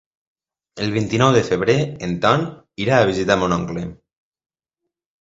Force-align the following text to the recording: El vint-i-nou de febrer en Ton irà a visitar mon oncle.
El 0.85 0.93
vint-i-nou 0.95 1.33
de 1.35 1.43
febrer 1.51 1.77
en 2.09 2.17
Ton 2.25 2.49
irà 2.87 2.99
a 3.05 3.09
visitar 3.13 3.41
mon 3.45 3.57
oncle. 3.63 3.89